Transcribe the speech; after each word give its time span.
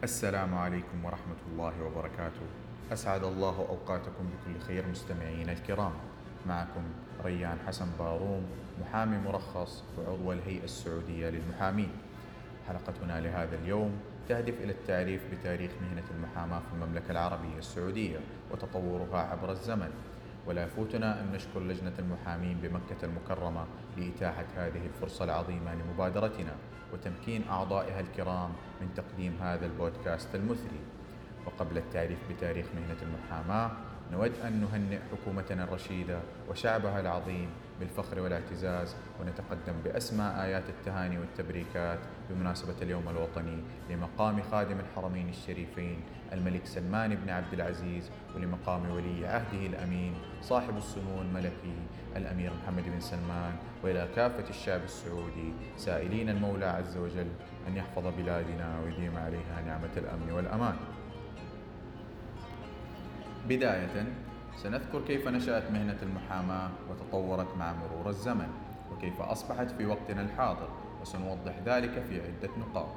السلام 0.00 0.54
عليكم 0.54 1.04
ورحمة 1.04 1.40
الله 1.52 1.72
وبركاته. 1.84 2.46
أسعد 2.92 3.24
الله 3.24 3.56
أوقاتكم 3.68 4.24
بكل 4.32 4.60
خير 4.60 4.88
مستمعين 4.88 5.48
الكرام. 5.48 5.92
معكم 6.46 6.82
ريان 7.24 7.58
حسن 7.66 7.86
باروم 7.98 8.46
محامي 8.80 9.18
مرخص 9.18 9.84
وعضو 9.98 10.32
الهيئة 10.32 10.64
السعودية 10.64 11.28
للمحامين. 11.28 11.92
حلقتنا 12.68 13.20
لهذا 13.20 13.56
اليوم 13.56 13.92
تهدف 14.28 14.54
إلى 14.60 14.72
التعريف 14.72 15.20
بتاريخ 15.32 15.70
مهنة 15.82 16.08
المحاماة 16.16 16.58
في 16.58 16.74
المملكة 16.74 17.10
العربية 17.10 17.58
السعودية 17.58 18.18
وتطورها 18.50 19.18
عبر 19.18 19.52
الزمن. 19.52 19.90
ولا 20.46 20.64
يفوتنا 20.64 21.20
أن 21.20 21.32
نشكر 21.32 21.60
لجنة 21.60 21.92
المحامين 21.98 22.58
بمكة 22.62 23.04
المكرمة 23.04 23.66
لإتاحة 23.96 24.46
هذه 24.56 24.86
الفرصة 24.86 25.24
العظيمة 25.24 25.74
لمبادرتنا 25.74 26.54
وتمكين 26.92 27.48
أعضائها 27.48 28.00
الكرام 28.00 28.50
من 28.80 28.94
تقديم 28.94 29.36
هذا 29.40 29.66
البودكاست 29.66 30.34
المثري. 30.34 30.80
وقبل 31.46 31.78
التعريف 31.78 32.18
بتاريخ 32.30 32.66
مهنة 32.74 32.96
المحاماة 33.02 33.70
نود 34.12 34.32
أن 34.44 34.60
نهنئ 34.60 34.98
حكومتنا 35.12 35.64
الرشيدة 35.64 36.18
وشعبها 36.48 37.00
العظيم 37.00 37.50
بالفخر 37.80 38.20
والاعتزاز 38.20 38.96
ونتقدم 39.20 39.80
بأسمى 39.84 40.34
آيات 40.42 40.68
التهاني 40.68 41.18
والتبريكات 41.18 41.98
بمناسبة 42.30 42.74
اليوم 42.82 43.08
الوطني 43.08 43.58
لمقام 43.90 44.42
خادم 44.42 44.80
الحرمين 44.80 45.28
الشريفين 45.28 46.00
الملك 46.32 46.66
سلمان 46.66 47.14
بن 47.14 47.30
عبد 47.30 47.52
العزيز 47.52 48.10
ولمقام 48.36 48.90
ولي 48.90 49.26
عهده 49.26 49.66
الأمين 49.66 50.14
صاحب 50.42 50.76
السمو 50.76 51.22
الملكي 51.22 51.76
الأمير 52.16 52.50
محمد 52.62 52.84
بن 52.84 53.00
سلمان 53.00 53.52
وإلى 53.84 54.08
كافة 54.16 54.48
الشعب 54.50 54.84
السعودي 54.84 55.52
سائلين 55.76 56.28
المولى 56.28 56.66
عز 56.66 56.96
وجل 56.96 57.28
أن 57.68 57.76
يحفظ 57.76 58.06
بلادنا 58.06 58.80
ويديم 58.84 59.16
عليها 59.16 59.62
نعمة 59.66 59.90
الأمن 59.96 60.32
والأمان. 60.32 60.76
بداية 63.50 64.06
سنذكر 64.56 65.00
كيف 65.06 65.28
نشأت 65.28 65.70
مهنة 65.70 65.96
المحاماة 66.02 66.70
وتطورت 66.90 67.56
مع 67.58 67.72
مرور 67.72 68.08
الزمن 68.08 68.48
وكيف 68.92 69.20
أصبحت 69.20 69.70
في 69.70 69.86
وقتنا 69.86 70.22
الحاضر 70.22 70.68
وسنوضح 71.02 71.58
ذلك 71.66 72.02
في 72.08 72.20
عدة 72.20 72.50
نقاط. 72.58 72.94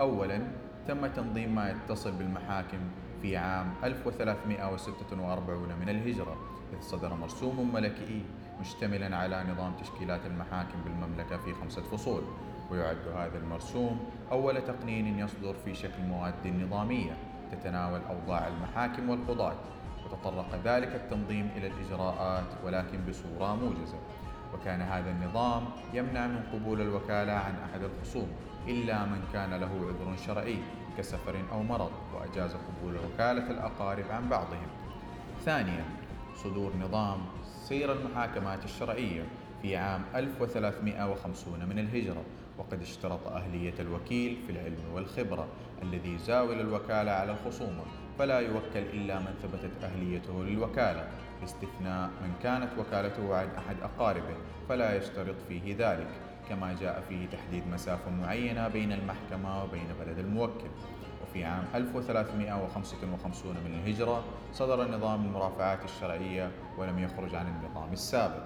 أولا 0.00 0.42
تم 0.88 1.06
تنظيم 1.06 1.54
ما 1.54 1.70
يتصل 1.70 2.12
بالمحاكم 2.12 2.78
في 3.22 3.36
عام 3.36 3.74
1346 3.84 5.68
من 5.80 5.88
الهجرة 5.88 6.36
إذ 6.72 6.80
صدر 6.80 7.14
مرسوم 7.14 7.74
ملكي 7.74 8.22
مشتملا 8.60 9.16
على 9.16 9.44
نظام 9.52 9.72
تشكيلات 9.82 10.26
المحاكم 10.26 10.78
بالمملكة 10.84 11.36
في 11.36 11.54
خمسة 11.54 11.82
فصول 11.82 12.22
ويعد 12.70 13.08
هذا 13.16 13.38
المرسوم 13.38 14.10
أول 14.30 14.62
تقنين 14.62 15.18
يصدر 15.18 15.54
في 15.64 15.74
شكل 15.74 16.02
مواد 16.02 16.46
نظامية. 16.46 17.29
تتناول 17.52 18.00
أوضاع 18.10 18.48
المحاكم 18.48 19.10
والقضاة. 19.10 19.54
وتطرق 20.04 20.60
ذلك 20.64 20.94
التنظيم 20.94 21.50
إلى 21.56 21.66
الإجراءات 21.66 22.46
ولكن 22.64 22.98
بصورة 23.08 23.54
موجزة. 23.54 23.98
وكان 24.54 24.82
هذا 24.82 25.10
النظام 25.10 25.64
يمنع 25.94 26.26
من 26.26 26.42
قبول 26.52 26.80
الوكالة 26.80 27.32
عن 27.32 27.54
أحد 27.70 27.80
الخصوم 27.82 28.28
إلا 28.68 29.04
من 29.04 29.22
كان 29.32 29.54
له 29.54 29.66
عذر 29.66 30.16
شرعي 30.26 30.58
كسفر 30.98 31.36
أو 31.52 31.62
مرض 31.62 31.90
وأجاز 32.14 32.54
قبول 32.54 32.94
وكالة 32.96 33.50
الأقارب 33.50 34.04
عن 34.10 34.28
بعضهم. 34.28 34.66
ثانيا 35.44 35.84
صدور 36.36 36.72
نظام 36.80 37.18
سير 37.42 37.92
المحاكمات 37.92 38.64
الشرعية 38.64 39.22
في 39.62 39.76
عام 39.76 40.02
1350 40.14 41.68
من 41.68 41.78
الهجرة 41.78 42.22
وقد 42.58 42.80
اشترط 42.82 43.28
أهلية 43.28 43.74
الوكيل 43.80 44.42
في 44.46 44.52
العلم 44.52 44.92
والخبرة. 44.94 45.48
الذي 45.82 46.14
يزاول 46.14 46.60
الوكالة 46.60 47.10
على 47.10 47.32
الخصومة 47.32 47.82
فلا 48.18 48.40
يوكل 48.40 48.78
إلا 48.92 49.18
من 49.18 49.34
ثبتت 49.42 49.84
أهليته 49.84 50.44
للوكالة. 50.44 51.08
باستثناء 51.40 52.10
من 52.22 52.32
كانت 52.42 52.68
وكالته 52.78 53.36
عن 53.36 53.48
أحد 53.58 53.76
أقاربه 53.82 54.36
فلا 54.68 54.96
يشترط 54.96 55.36
فيه 55.48 55.76
ذلك 55.78 56.08
كما 56.48 56.76
جاء 56.80 57.04
فيه 57.08 57.26
تحديد 57.26 57.62
مسافة 57.72 58.10
معينة 58.10 58.68
بين 58.68 58.92
المحكمة 58.92 59.64
وبين 59.64 59.86
بلد 60.00 60.18
الموكل. 60.18 60.70
وفي 61.22 61.44
عام 61.44 61.64
1355 61.74 63.54
من 63.64 63.80
الهجرة 63.82 64.24
صدر 64.52 64.90
نظام 64.90 65.24
المرافعات 65.24 65.84
الشرعية 65.84 66.50
ولم 66.78 66.98
يخرج 66.98 67.34
عن 67.34 67.46
النظام 67.46 67.92
السابق. 67.92 68.44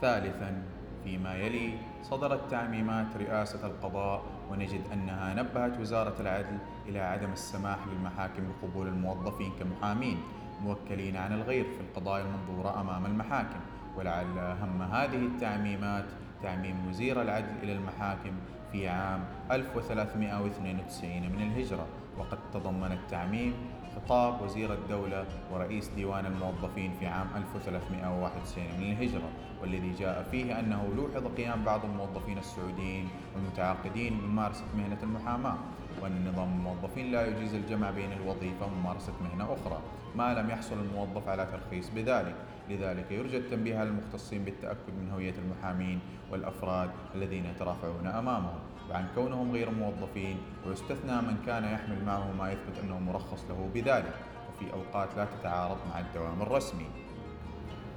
ثالثا 0.00 0.62
فيما 1.04 1.34
يلي 1.34 1.78
صدرت 2.02 2.50
تعميمات 2.50 3.06
رئاسة 3.16 3.66
القضاء 3.66 4.22
ونجد 4.50 4.80
أنها 4.92 5.34
نبهت 5.34 5.80
وزارة 5.80 6.20
العدل 6.20 6.58
إلى 6.88 7.00
عدم 7.00 7.32
السماح 7.32 7.78
للمحاكم 7.86 8.42
بقبول 8.48 8.88
الموظفين 8.88 9.52
كمحامين 9.60 10.18
موكلين 10.62 11.16
عن 11.16 11.32
الغير 11.32 11.64
في 11.64 11.80
القضايا 11.80 12.24
المنظورة 12.24 12.80
أمام 12.80 13.06
المحاكم 13.06 13.60
ولعل 13.96 14.38
أهم 14.38 14.82
هذه 14.82 15.16
التعميمات 15.16 16.04
تعميم 16.42 16.88
وزير 16.88 17.22
العدل 17.22 17.52
إلى 17.62 17.72
المحاكم 17.72 18.32
في 18.74 18.88
عام 18.88 19.20
1392 19.50 21.10
من 21.32 21.42
الهجرة 21.42 21.86
وقد 22.18 22.38
تضمن 22.54 22.92
التعميم 22.92 23.54
خطاب 23.96 24.42
وزير 24.42 24.72
الدولة 24.72 25.24
ورئيس 25.52 25.88
ديوان 25.88 26.26
الموظفين 26.26 26.92
في 27.00 27.06
عام 27.06 27.26
1391 27.36 28.64
من 28.78 28.92
الهجرة 28.92 29.28
والذي 29.62 29.92
جاء 29.98 30.26
فيه 30.30 30.60
أنه 30.60 30.88
لوحظ 30.96 31.26
قيام 31.36 31.64
بعض 31.64 31.84
الموظفين 31.84 32.38
السعوديين 32.38 33.08
والمتعاقدين 33.34 34.18
بممارسة 34.20 34.64
مهنة 34.76 34.98
المحاماة. 35.02 35.56
وأن 36.02 36.28
نظام 36.32 36.52
الموظفين 36.52 37.12
لا 37.12 37.26
يجيز 37.26 37.54
الجمع 37.54 37.90
بين 37.90 38.12
الوظيفة 38.12 38.66
وممارسة 38.66 39.12
مهنة 39.22 39.44
أخرى 39.52 39.80
ما 40.16 40.34
لم 40.34 40.50
يحصل 40.50 40.78
الموظف 40.78 41.28
على 41.28 41.46
ترخيص 41.46 41.90
بذلك. 41.90 42.34
لذلك 42.70 43.10
يرجى 43.10 43.36
التنبيه 43.36 43.78
على 43.78 43.88
المختصين 43.88 44.44
بالتأكد 44.44 44.94
من 45.00 45.10
هوية 45.10 45.34
المحامين 45.38 46.00
والأفراد 46.30 46.90
الذين 47.14 47.46
يترافعون 47.46 48.06
أمامهم 48.06 48.58
وعن 48.90 49.06
كونهم 49.14 49.52
غير 49.52 49.70
موظفين 49.70 50.38
ويستثنى 50.66 51.16
من 51.16 51.36
كان 51.46 51.64
يحمل 51.64 52.04
معه 52.04 52.32
ما 52.32 52.52
يثبت 52.52 52.78
أنه 52.82 52.98
مرخص 52.98 53.44
له 53.48 53.70
بذلك. 53.74 54.14
وفي 54.48 54.72
أوقات 54.72 55.08
لا 55.16 55.24
تتعارض 55.24 55.78
مع 55.94 56.00
الدوام 56.00 56.42
الرسمي. 56.42 56.86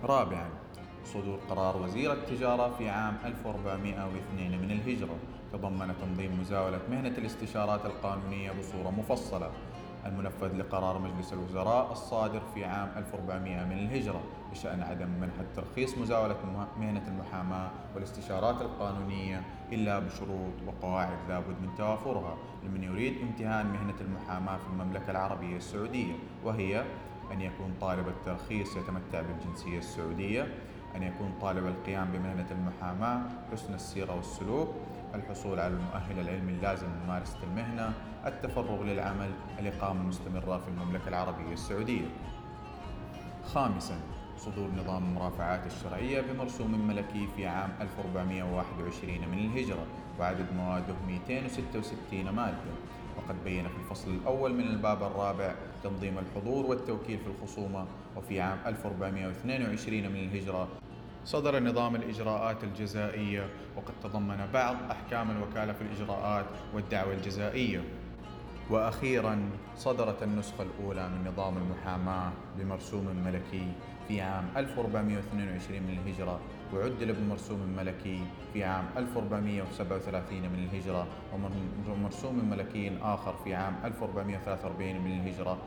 رابعا 0.04 0.50
صدور 1.14 1.40
قرار 1.50 1.78
وزير 1.78 2.14
التجارة 2.14 2.76
في 2.78 2.90
عام 2.90 3.18
1402 3.26 4.62
من 4.62 4.72
الهجرة 4.72 5.16
تضمن 5.54 5.94
تنظيم 6.02 6.40
مزاولة 6.42 6.80
مهنة 6.92 7.18
الاستشارات 7.18 7.86
القانونية 7.86 8.52
بصورة 8.52 8.90
مفصلة. 8.98 9.52
المنفذ 10.06 10.56
لقرار 10.58 11.00
مجلس 11.00 11.34
الوزراء 11.34 11.92
الصادر 11.92 12.42
في 12.54 12.66
عام 12.66 12.90
1400 12.98 13.66
من 13.66 13.72
الهجرة 13.80 14.22
بشأن 14.52 14.82
عدم 14.84 15.08
منح 15.22 15.34
الترخيص 15.40 15.98
مزاولة 15.98 16.36
مهنة 16.80 17.08
المحاماة 17.08 17.72
والاستشارات 17.96 18.62
القانونية 18.62 19.42
إلا 19.72 20.00
بشروط 20.00 20.54
وقواعد 20.68 21.18
لابد 21.30 21.56
من 21.62 21.70
توافرها 21.78 22.38
لمن 22.64 22.84
يريد 22.84 23.22
امتهان 23.22 23.66
مهنة 23.66 23.96
المحاماة 24.02 24.58
في 24.58 24.68
المملكة 24.74 25.12
العربية 25.12 25.58
السعودية 25.58 26.14
وهي 26.44 26.84
أن 27.32 27.42
يكون 27.42 27.74
طالب 27.82 28.08
الترخيص 28.08 28.78
يتمتع 28.78 29.22
بالجنسية 29.22 29.78
السعودية. 29.78 30.48
أن 30.98 31.04
يكون 31.04 31.34
طالب 31.42 31.68
القيام 31.68 32.08
بمهنة 32.12 32.46
المحاماة 32.52 33.22
حسن 33.52 33.74
السيرة 33.74 34.16
والسلوك 34.16 34.70
الحصول 35.16 35.60
على 35.60 35.74
المؤهل 35.74 36.20
العلمي 36.20 36.52
اللازم 36.52 36.88
لممارسة 36.88 37.38
المهنة 37.44 37.94
التفرغ 38.26 38.84
للعمل 38.84 39.30
الإقامة 39.60 40.02
المستمرة 40.02 40.58
في 40.58 40.68
المملكة 40.68 41.08
العربية 41.08 41.54
السعودية. 41.54 42.06
خامسا 43.54 44.00
صدور 44.38 44.70
نظام 44.78 45.04
المرافعات 45.04 45.66
الشرعية 45.66 46.22
بمرسوم 46.22 46.88
ملكي 46.88 47.28
في 47.36 47.48
عام 47.48 47.70
1421 47.82 49.14
من 49.32 49.38
الهجرة 49.38 49.86
وعدد 50.20 50.46
مواده 50.56 50.94
266 51.08 52.30
مادة. 52.30 52.58
وقد 53.18 53.44
بين 53.44 53.64
في 53.68 53.78
الفصل 53.78 54.12
الأول 54.12 54.54
من 54.54 54.64
الباب 54.68 55.04
الرابع 55.04 55.56
تنظيم 55.84 56.16
الحضور 56.18 56.66
والتوكيل 56.66 57.18
في 57.18 57.28
الخصومة 57.28 57.86
وفي 58.18 58.42
عام 58.42 58.58
1422 58.66 59.98
من 60.02 60.16
الهجرة 60.20 60.68
صدر 61.28 61.60
نظام 61.64 61.96
الإجراءات 61.96 62.64
الجزائية 62.64 63.50
وقد 63.76 63.94
تضمن 64.04 64.48
بعض 64.54 64.76
أحكام 64.92 65.32
الوكالة 65.32 65.74
في 65.74 65.82
الإجراءات 65.82 66.46
والدعوى 66.74 67.14
الجزائية. 67.14 67.84
وأخيرا 68.70 69.50
صدرت 69.76 70.24
النسخة 70.24 70.64
الأولى 70.64 71.10
من 71.10 71.28
نظام 71.32 71.58
المحاماة 71.58 72.32
بمرسوم 72.58 73.06
ملكي 73.26 73.68
في 74.08 74.22
عام 74.22 74.46
1422 74.58 75.84
من 75.84 76.00
الهجرة 76.00 76.40
وعدل 76.74 77.14
بمرسوم 77.14 77.60
ملكي 77.78 78.22
في 78.54 78.64
عام 78.64 78.86
1437 78.98 80.42
من 80.42 80.70
الهجرة 80.72 81.08
ومرسوم 81.90 82.50
ملكي 82.50 82.92
آخر 83.02 83.36
في 83.44 83.54
عام 83.56 83.76
1443 83.86 85.02
من 85.02 85.20
الهجرة. 85.20 85.58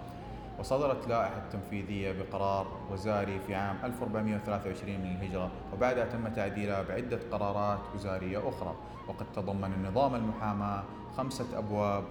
وصدرت 0.61 1.09
لائحة 1.09 1.43
تنفيذية 1.53 2.13
بقرار 2.13 2.67
وزاري 2.93 3.41
في 3.47 3.55
عام 3.55 3.77
1423 3.85 5.01
من 5.01 5.17
الهجرة 5.17 5.51
وبعدها 5.73 6.05
تم 6.05 6.29
تعديلها 6.29 6.83
بعدة 6.83 7.19
قرارات 7.33 7.79
وزارية 7.95 8.49
أخرى. 8.49 8.75
وقد 9.09 9.27
تضمن 9.35 9.73
النظام 9.73 10.15
المحاماة 10.15 10.83
خمسة 11.17 11.59
أبواب 11.59 12.05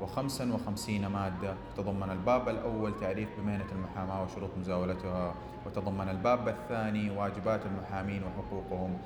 و55 0.00 0.90
مادة. 0.90 1.54
تضمن 1.76 2.10
الباب 2.10 2.48
الأول 2.48 3.00
تعريف 3.00 3.28
بمهنة 3.38 3.66
المحاماة 3.72 4.22
وشروط 4.22 4.50
مزاولتها. 4.60 5.34
وتضمن 5.66 6.08
الباب 6.08 6.48
الثاني 6.48 7.10
واجبات 7.10 7.60
المحامين 7.66 8.22
وحقوقهم. 8.22 8.98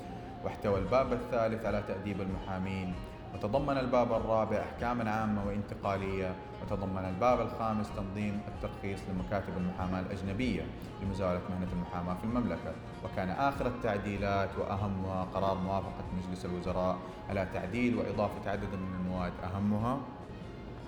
واحتوى 0.44 0.79
الباب 0.79 1.12
الثالث 1.12 1.67
على 1.67 1.82
تأديب 1.88 2.20
المحامين. 2.20 2.94
وتضمن 3.35 3.79
الباب 3.79 4.12
الرابع 4.12 4.56
أحكاما 4.56 5.11
عامة 5.11 5.47
وانتقالية. 5.47 6.35
وتضمن 6.64 7.05
الباب 7.05 7.40
الخامس 7.40 7.90
تنظيم 7.96 8.40
الترخيص 8.49 9.00
لمكاتب 9.08 9.56
المحاماة 9.56 10.00
الأجنبية 10.00 10.62
لمزاولة 11.02 11.40
مهنة 11.50 11.72
المحاماة 11.72 12.14
في 12.14 12.25
المملكة. 12.25 12.72
وكان 13.05 13.31
آخر 13.31 13.66
التعديلات 13.66 14.49
وأهمها 14.58 15.25
قرار 15.34 15.58
موافقة 15.58 16.05
مجلس 16.19 16.44
الوزراء 16.44 16.99
على 17.28 17.49
تعديل 17.55 17.96
وإضافة 17.96 18.50
عدد 18.50 18.75
من 18.75 18.94
المواد. 19.00 19.32
أهمها 19.44 20.00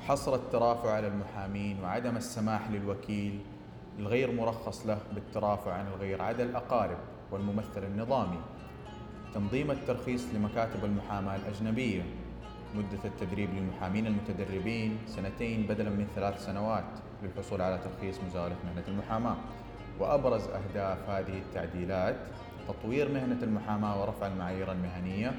حصر 0.09 0.35
الترافع 0.35 0.93
على 0.93 1.07
المحامين 1.07 1.83
وعدم 1.83 2.17
السماح 2.17 2.71
للوكيل 2.71 3.41
الغير 3.99 4.33
مرخص 4.33 4.87
له 4.87 4.99
بالترافع 5.15 5.73
عن 5.73 5.87
الغير 5.87 6.23
عدا 6.23 6.45
الأقارب 6.45 6.99
والممثل 7.31 7.85
النظامي. 7.85 8.39
تنظيم 9.35 9.71
الترخيص 9.71 10.25
لمكاتب 10.35 10.85
المحاماة 10.85 11.37
الأجنبية. 11.37 12.03
مدة 12.75 13.05
التدريب 13.05 13.51
للمحامين 13.55 14.07
المتدربين 14.07 14.99
سنتين 15.07 15.63
بدلا 15.63 15.91
من 15.91 16.07
ثلاث 16.15 16.47
سنوات 16.47 16.85
للحصول 17.23 17.63
على 17.63 17.79
ترخيص 17.79 18.21
مزاولة 18.29 18.57
مهنة 18.65 18.89
المحاماة. 18.89 19.37
وأبرز 20.01 20.43
أهداف 20.49 21.11
هذه 21.11 21.39
التعديلات 21.39 22.17
تطوير 22.69 23.13
مهنة 23.13 23.43
المحاماة 23.43 24.03
ورفع 24.03 24.27
المعايير 24.27 24.73
المهنية 24.73 25.33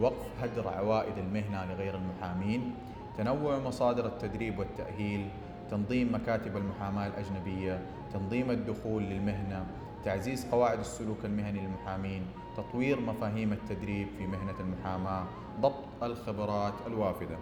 وقف 0.00 0.26
هدر 0.42 0.68
عوائد 0.68 1.18
المهنة 1.18 1.64
لغير 1.64 1.94
المحامين 1.94 2.74
تنوع 3.18 3.58
مصادر 3.58 4.06
التدريب 4.06 4.58
والتأهيل 4.58 5.28
تنظيم 5.70 6.14
مكاتب 6.14 6.56
المحاماة 6.56 7.06
الأجنبية 7.06 7.80
تنظيم 8.12 8.50
الدخول 8.50 9.02
للمهنة 9.02 9.66
تعزيز 10.06 10.46
قواعد 10.46 10.78
السلوك 10.78 11.24
المهني 11.24 11.60
للمحامين 11.60 12.26
تطوير 12.56 13.00
مفاهيم 13.00 13.52
التدريب 13.52 14.08
في 14.18 14.26
مهنة 14.26 14.54
المحاماة 14.60 15.24
ضبط 15.60 16.02
الخبرات 16.02 16.74
الوافدة 16.86 17.38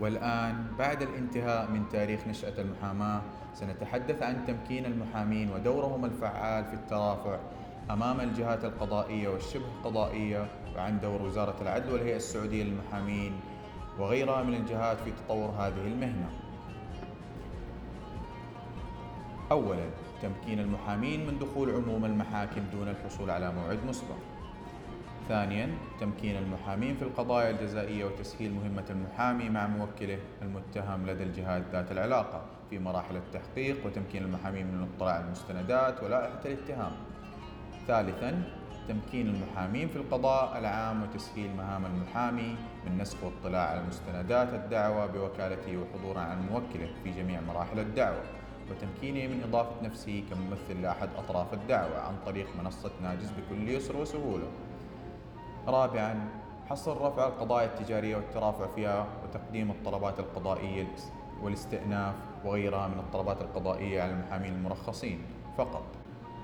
والآن 0.00 0.66
بعد 0.78 1.02
الانتهاء 1.02 1.70
من 1.70 1.88
تاريخ 1.92 2.26
نشأة 2.26 2.60
المحاماة 2.60 3.22
سنتحدث 3.54 4.22
عن 4.22 4.44
تمكين 4.46 4.86
المحامين 4.86 5.50
ودورهم 5.50 6.04
الفعال 6.04 6.64
في 6.64 6.74
الترافع 6.74 7.38
أمام 7.90 8.20
الجهات 8.20 8.64
القضائية 8.64 9.28
والشبه 9.28 9.66
قضائية 9.84 10.46
وعن 10.76 11.00
دور 11.00 11.22
وزارة 11.22 11.56
العدل 11.62 11.92
والهيئة 11.92 12.16
السعودية 12.16 12.62
للمحامين 12.62 13.32
وغيرها 13.98 14.42
من 14.42 14.54
الجهات 14.54 14.96
في 15.00 15.10
تطور 15.10 15.50
هذه 15.50 15.86
المهنة. 15.86 16.30
أولاً 19.52 19.86
تمكين 20.22 20.60
المحامين 20.60 21.26
من 21.26 21.38
دخول 21.38 21.70
عموم 21.70 22.04
المحاكم 22.04 22.62
دون 22.72 22.88
الحصول 22.88 23.30
على 23.30 23.52
موعد 23.52 23.78
مسبق. 23.88 24.16
ثانياً 25.28 25.70
تمكين 26.00 26.36
المحامين 26.36 26.94
في 26.96 27.02
القضايا 27.02 27.50
الجزائية 27.50 28.04
وتسهيل 28.04 28.54
مهمة 28.54 28.84
المحامي 28.90 29.48
مع 29.48 29.66
موكله 29.66 30.18
المتهم 30.42 31.06
لدى 31.06 31.22
الجهات 31.22 31.62
ذات 31.72 31.92
العلاقة 31.92 32.42
في 32.70 32.78
مراحل 32.78 33.16
التحقيق 33.16 33.86
وتمكين 33.86 34.22
المحامين 34.22 34.66
من 34.66 34.82
الاطلاع 34.82 35.14
على 35.14 35.24
المستندات 35.24 36.02
ولائحة 36.02 36.40
الاتهام. 36.44 36.92
ثالثاً 37.86 38.42
تمكين 38.88 39.26
المحامين 39.28 39.88
في 39.88 39.96
القضاء 39.96 40.58
العام 40.58 41.02
وتسهيل 41.02 41.56
مهام 41.56 41.86
المحامي 41.86 42.56
من 42.86 42.98
نسخ 42.98 43.16
واطلاع 43.24 43.70
على 43.70 43.82
مستندات 43.88 44.54
الدعوة 44.54 45.06
بوكالته 45.06 45.78
وحضورا 45.78 46.20
عن 46.20 46.46
موكله 46.52 46.88
في 47.04 47.10
جميع 47.10 47.40
مراحل 47.40 47.78
الدعوة 47.78 48.22
وتمكينه 48.70 49.34
من 49.34 49.42
إضافة 49.48 49.82
نفسه 49.82 50.24
كممثل 50.30 50.82
لأحد 50.82 51.08
أطراف 51.16 51.54
الدعوة 51.54 52.00
عن 52.00 52.14
طريق 52.26 52.46
منصة 52.62 52.90
ناجز 53.02 53.30
بكل 53.30 53.68
يسر 53.68 53.96
وسهولة. 53.96 54.46
رابعا 55.66 56.28
حصر 56.70 57.00
رفع 57.00 57.26
القضايا 57.26 57.66
التجارية 57.66 58.16
والترافع 58.16 58.66
فيها 58.66 59.06
وتقديم 59.24 59.70
الطلبات 59.70 60.20
القضائية 60.20 60.94
والاستئناف 61.42 62.14
وغيرها 62.44 62.88
من 62.88 62.98
الطلبات 62.98 63.40
القضائية 63.42 64.02
على 64.02 64.12
المحامين 64.12 64.52
المرخصين 64.52 65.18
فقط. 65.58 65.82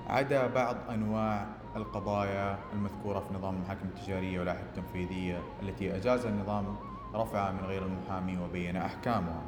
عدا 0.07 0.47
بعض 0.47 0.75
أنواع 0.89 1.45
القضايا 1.75 2.57
المذكورة 2.73 3.19
في 3.19 3.33
نظام 3.33 3.55
المحاكم 3.55 3.85
التجارية 3.95 4.37
واللائحة 4.39 4.61
التنفيذية 4.63 5.39
التي 5.61 5.95
أجاز 5.95 6.25
النظام 6.25 6.75
رفعها 7.15 7.51
من 7.51 7.65
غير 7.65 7.85
المحامي 7.85 8.37
وبين 8.37 8.75
أحكامها. 8.77 9.41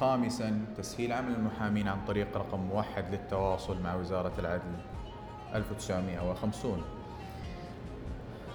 خامسا 0.00 0.64
تسهيل 0.76 1.12
عمل 1.12 1.32
المحامين 1.32 1.88
عن 1.88 1.98
طريق 2.06 2.36
رقم 2.36 2.60
موحد 2.60 3.04
للتواصل 3.14 3.82
مع 3.82 3.94
وزارة 3.94 4.32
العدل. 4.38 4.74
1950 5.54 6.82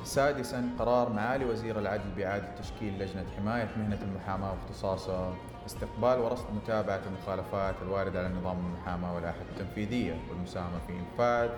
سادسا 0.03 0.69
قرار 0.79 1.13
معالي 1.13 1.45
وزير 1.45 1.79
العدل 1.79 2.09
بإعادة 2.17 2.55
تشكيل 2.59 2.99
لجنة 2.99 3.25
حماية 3.37 3.69
مهنة 3.77 3.99
المحاماة 4.01 4.51
واختصاصها. 4.51 5.33
استقبال 5.65 6.19
ورصد 6.19 6.45
متابعة 6.55 7.01
المخالفات 7.07 7.75
الواردة 7.81 8.19
على 8.19 8.35
نظام 8.35 8.57
المحاماة 8.65 9.15
واللائحة 9.15 9.41
التنفيذية 9.51 10.15
والمساهمة 10.29 10.79
في 10.87 10.93
إنفاذ 10.93 11.49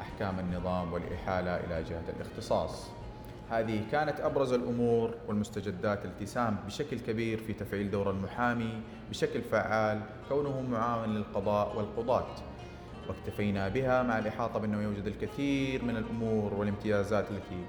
أحكام 0.00 0.38
النظام 0.38 0.92
والإحالة 0.92 1.56
إلى 1.56 1.82
جهة 1.82 2.04
الاختصاص. 2.16 2.90
هذه 3.50 3.82
كانت 3.92 4.20
أبرز 4.20 4.52
الأمور 4.52 5.14
والمستجدات 5.28 6.04
التي 6.04 6.26
ساهمت 6.26 6.58
بشكل 6.66 7.00
كبير 7.00 7.38
في 7.38 7.52
تفعيل 7.52 7.90
دور 7.90 8.10
المحامي 8.10 8.82
بشكل 9.10 9.42
فعال 9.42 10.00
كونه 10.28 10.60
معاون 10.60 11.14
للقضاء 11.14 11.76
والقضاة. 11.76 12.26
واكتفينا 13.08 13.68
بها 13.68 14.02
مع 14.02 14.18
الإحاطة 14.18 14.58
بأنه 14.58 14.82
يوجد 14.82 15.06
الكثير 15.06 15.84
من 15.84 15.96
الأمور 15.96 16.54
والامتيازات 16.54 17.30
التي 17.30 17.64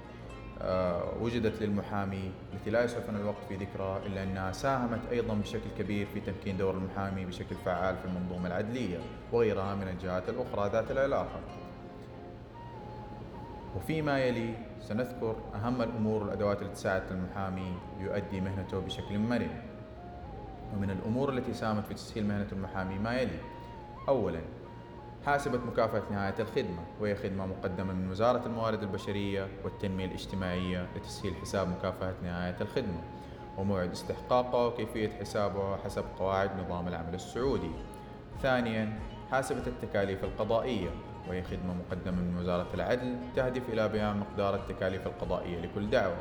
آه، 0.60 1.12
وجدت 1.20 1.62
للمحامي 1.62 2.30
التي 2.54 2.70
لا 2.70 2.84
يسعفنا 2.84 3.18
الوقت 3.18 3.44
في 3.48 3.56
ذكرها 3.56 4.06
إلا 4.06 4.22
أنها 4.22 4.52
ساهمت 4.52 5.00
أيضا 5.10 5.34
بشكل 5.34 5.70
كبير 5.78 6.06
في 6.14 6.20
تمكين 6.20 6.56
دور 6.56 6.74
المحامي 6.74 7.24
بشكل 7.24 7.54
فعال 7.64 7.96
في 7.96 8.04
المنظومة 8.04 8.46
العدلية 8.46 8.98
وغيرها 9.32 9.74
من 9.74 9.88
الجهات 9.88 10.28
الأخرى 10.28 10.70
ذات 10.72 10.90
العلاقة. 10.90 11.40
وفيما 13.76 14.18
يلي 14.24 14.54
سنذكر 14.82 15.36
أهم 15.54 15.82
الأمور 15.82 16.22
والأدوات 16.22 16.62
التي 16.62 16.74
تساعد 16.74 17.02
المحامي 17.10 17.72
ليؤدي 18.00 18.40
مهنته 18.40 18.80
بشكل 18.80 19.18
مرن. 19.18 19.50
ومن 20.76 20.90
الأمور 20.90 21.32
التي 21.32 21.54
ساهمت 21.54 21.86
في 21.86 21.94
تسهيل 21.94 22.26
مهنة 22.26 22.46
المحامي 22.52 22.98
ما 22.98 23.14
يلي. 23.14 23.38
أولا 24.08 24.40
حاسبة 25.26 25.58
مكافأة 25.58 26.02
نهاية 26.10 26.34
الخدمة 26.38 26.84
وهي 27.00 27.14
خدمة 27.14 27.46
مقدمة 27.46 27.92
من 27.92 28.10
وزارة 28.10 28.46
الموارد 28.46 28.82
البشرية 28.82 29.48
والتنمية 29.64 30.06
الاجتماعية 30.06 30.86
لتسهيل 30.96 31.34
حساب 31.34 31.68
مكافأة 31.68 32.14
نهاية 32.22 32.56
الخدمة 32.60 33.00
وموعد 33.58 33.90
استحقاقه 33.90 34.66
وكيفية 34.66 35.08
حسابه 35.20 35.76
حسب 35.76 36.04
قواعد 36.18 36.50
نظام 36.64 36.88
العمل 36.88 37.14
السعودي. 37.14 37.70
ثانيا 38.42 38.98
حاسبة 39.30 39.66
التكاليف 39.66 40.24
القضائية 40.24 40.90
وهي 41.28 41.42
خدمة 41.42 41.74
مقدمة 41.74 42.22
من 42.22 42.36
وزارة 42.38 42.68
العدل 42.74 43.16
تهدف 43.36 43.62
إلى 43.68 43.88
بيان 43.88 44.16
مقدار 44.16 44.54
التكاليف 44.54 45.06
القضائية 45.06 45.60
لكل 45.60 45.90
دعوة. 45.90 46.16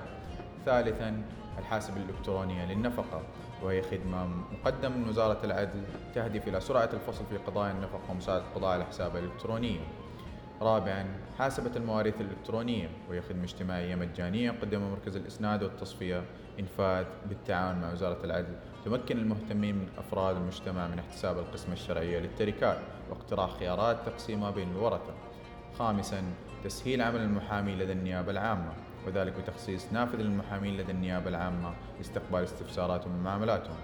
ثالثا 0.66 1.24
الحاسب 1.60 1.98
الإلكترونية 1.98 2.66
للنفقة 2.66 3.22
وهي 3.64 3.82
خدمة 3.82 4.28
مقدمة 4.52 4.98
من 4.98 5.10
وزارة 5.10 5.46
العدل 5.46 5.84
تهدف 6.16 6.48
إلى 6.48 6.60
سرعة 6.60 6.90
الفصل 6.94 7.26
في 7.30 7.38
قضايا 7.38 7.72
النفقة 7.72 8.12
ومساعدة 8.12 8.44
القضاء 8.44 8.72
على 8.72 8.86
حسابها 8.86 9.20
الإلكترونية. 9.20 9.80
رابعا 10.62 11.06
حاسبة 11.38 11.72
المواريث 11.76 12.22
الإلكترونية 12.22 12.90
وهي 13.10 13.22
خدمة 13.22 13.44
اجتماعية 13.44 13.96
مجانية 13.96 14.52
قدمها 14.52 14.90
مركز 14.90 15.16
الإسناد 15.16 15.64
والتصفية 15.64 16.24
إنفاذ 16.60 17.06
بالتعاون 17.30 17.82
مع 17.82 17.92
وزارة 17.92 18.26
العدل 18.26 18.56
تمكن 18.86 19.18
المهتمين 19.18 19.76
من 19.76 19.88
أفراد 19.98 20.36
المجتمع 20.36 20.88
من 20.88 21.00
احتساب 21.00 21.38
القسمة 21.38 21.74
الشرعية 21.74 22.20
للتركات 22.20 22.78
واقتراح 23.10 23.58
خيارات 23.60 23.98
تقسيمها 24.06 24.52
بين 24.52 24.72
الورثة. 24.72 25.14
خامسا 25.80 26.24
تسهيل 26.64 27.02
عمل 27.02 27.20
المحامي 27.22 27.76
لدى 27.76 27.92
النيابة 27.92 28.32
العامة 28.32 28.74
وذلك 29.08 29.34
بتخصيص 29.34 29.94
نافذ 29.94 30.18
للمحامين 30.18 30.78
لدى 30.78 30.92
النيابة 30.92 31.30
العامة 31.30 31.74
لاستقبال 31.98 32.44
استفساراتهم 32.44 33.20
ومعاملاتهم. 33.20 33.78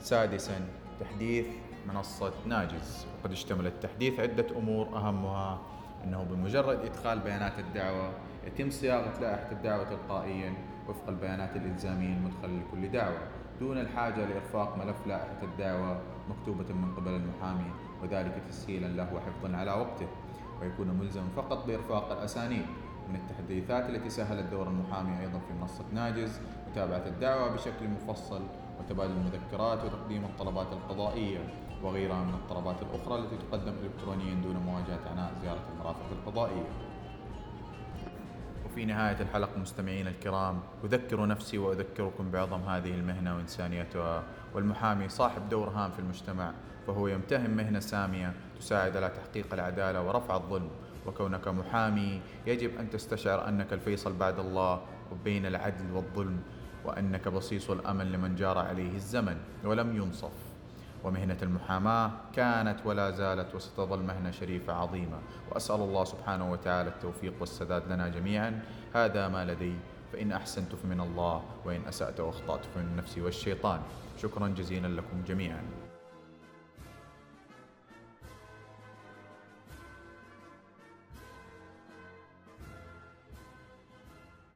سادسا 0.00 0.60
تحديث 1.00 1.46
منصة 1.86 2.32
ناجز. 2.46 3.06
وقد 3.20 3.32
اشتمل 3.32 3.66
التحديث 3.66 4.20
عدة 4.20 4.46
أمور 4.56 4.86
أهمها 4.86 5.58
أنه 6.04 6.22
بمجرد 6.22 6.78
إدخال 6.84 7.18
بيانات 7.18 7.58
الدعوة 7.58 8.12
يتم 8.46 8.70
صياغة 8.70 9.20
لائحة 9.20 9.52
الدعوة 9.52 9.84
تلقائيا 9.84 10.54
وفق 10.88 11.08
البيانات 11.08 11.56
الإلزامية 11.56 12.16
المدخلة 12.16 12.60
لكل 12.60 12.92
دعوة 12.92 13.18
دون 13.60 13.78
الحاجة 13.78 14.24
لإرفاق 14.26 14.76
ملف 14.76 15.06
لائحة 15.06 15.42
الدعوة 15.42 16.00
مكتوبة 16.28 16.74
من 16.74 16.94
قبل 16.94 17.10
المحامي 17.10 17.70
وذلك 18.02 18.42
تسهيلا 18.48 18.86
له 18.86 19.14
وحفظا 19.14 19.56
على 19.56 19.70
وقته. 19.70 20.06
ويكون 20.60 20.88
ملزما 20.88 21.28
فقط 21.36 21.66
بإرفاق 21.66 22.12
الأسانيد. 22.12 22.66
من 23.08 23.14
التحديثات 23.14 23.90
التي 23.90 24.10
سهلت 24.10 24.46
دور 24.50 24.68
المحامي 24.68 25.20
أيضا 25.20 25.38
في 25.38 25.54
منصة 25.60 25.84
ناجز 25.92 26.40
متابعة 26.70 27.06
الدعوة 27.06 27.54
بشكل 27.54 27.88
مفصل 27.88 28.42
وتبادل 28.80 29.12
المذكرات 29.12 29.84
وتقديم 29.84 30.24
الطلبات 30.24 30.72
القضائية. 30.72 31.38
وغيرها 31.82 32.24
من 32.24 32.34
الطلبات 32.34 32.76
الأخرى 32.82 33.18
التي 33.18 33.36
تقدم 33.36 33.72
إلكترونيا 33.84 34.34
دون 34.34 34.56
مواجهة 34.56 35.10
عناء 35.10 35.32
زيارة 35.42 35.60
المرافق 35.74 36.06
القضائية 36.12 36.68
وفي 38.66 38.84
نهاية 38.84 39.20
الحلقة 39.20 39.58
مستمعين 39.58 40.06
الكرام 40.06 40.60
أذكر 40.84 41.26
نفسي 41.26 41.58
وأذكركم 41.58 42.30
بعظم 42.30 42.60
هذه 42.60 42.94
المهنة 42.94 43.36
وإنسانيتها. 43.36 44.22
والمحامي 44.54 45.08
صاحب 45.08 45.48
دور 45.48 45.68
هام 45.68 45.90
في 45.90 45.98
المجتمع 45.98 46.52
فهو 46.86 47.08
يمتهن 47.08 47.50
مهنة 47.50 47.80
سامية 47.80 48.32
تساعد 48.60 48.96
على 48.96 49.08
تحقيق 49.08 49.54
العدالة 49.54 50.02
ورفع 50.02 50.36
الظلم. 50.36 50.70
وكونك 51.06 51.48
محامي 51.48 52.20
يجب 52.46 52.78
أن 52.78 52.90
تستشعر 52.90 53.48
أنك 53.48 53.72
الفيصل 53.72 54.12
بعد 54.16 54.38
الله 54.38 54.80
وبين 55.12 55.46
العدل 55.46 55.92
والظلم 55.92 56.40
وأنك 56.84 57.28
بصيص 57.28 57.70
الأمل 57.70 58.12
لمن 58.12 58.34
جار 58.34 58.58
عليه 58.58 58.94
الزمن 58.94 59.36
ولم 59.64 59.96
ينصف. 59.96 60.47
ومهنة 61.04 61.38
المحاماة 61.42 62.10
كانت 62.34 62.76
ولا 62.84 63.10
زالت 63.10 63.54
وستظل 63.54 64.02
مهنة 64.02 64.30
شريفة 64.30 64.72
عظيمة. 64.72 65.18
وأسأل 65.50 65.80
الله 65.80 66.04
سبحانه 66.04 66.52
وتعالى 66.52 66.88
التوفيق 66.88 67.34
والسداد 67.40 67.92
لنا 67.92 68.08
جميعا. 68.08 68.62
هذا 68.94 69.28
ما 69.28 69.44
لدي 69.44 69.74
فإن 70.12 70.32
أحسنت 70.32 70.74
فمن 70.74 71.00
الله 71.00 71.42
وإن 71.64 71.80
أسأت 71.88 72.20
وأخطأت 72.20 72.64
فمن 72.74 72.96
نفسي 72.96 73.20
والشيطان. 73.20 73.80
شكرا 74.22 74.48
جزيلا 74.48 74.88
لكم 74.88 75.22
جميعا. 75.28 75.87